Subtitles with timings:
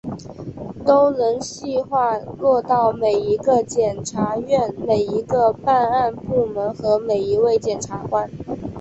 [0.83, 8.27] 都能细化落到每一个检察院、每一个办案部门和每一位检察官